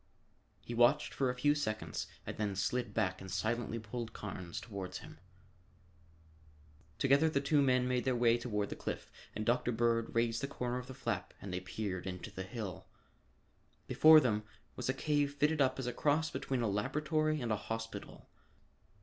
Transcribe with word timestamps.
He 0.65 0.73
watched 0.73 1.13
for 1.13 1.29
a 1.29 1.35
few 1.35 1.53
seconds 1.53 2.07
and 2.25 2.35
then 2.35 2.55
slid 2.55 2.91
back 2.91 3.21
and 3.21 3.29
silently 3.29 3.77
pulled 3.77 4.13
Carnes 4.13 4.59
toward 4.59 4.95
him. 4.95 5.19
Together 6.97 7.29
the 7.29 7.39
two 7.39 7.61
men 7.61 7.87
made 7.87 8.03
their 8.03 8.15
way 8.15 8.39
toward 8.39 8.69
the 8.69 8.75
cliff 8.75 9.11
and 9.35 9.45
Dr. 9.45 9.71
Bird 9.71 10.15
raised 10.15 10.41
the 10.41 10.47
corner 10.47 10.79
of 10.79 10.87
the 10.87 10.95
flap 10.95 11.35
and 11.39 11.53
they 11.53 11.59
peered 11.59 12.07
into 12.07 12.31
the 12.31 12.41
hill. 12.41 12.87
Before 13.85 14.19
them 14.19 14.41
was 14.75 14.89
a 14.89 14.93
cave 14.95 15.35
fitted 15.35 15.61
up 15.61 15.77
as 15.77 15.85
a 15.85 15.93
cross 15.93 16.31
between 16.31 16.63
a 16.63 16.67
laboratory 16.67 17.39
and 17.39 17.51
a 17.51 17.55
hospital. 17.55 18.27